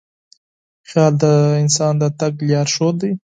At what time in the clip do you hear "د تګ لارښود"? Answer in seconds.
2.01-2.95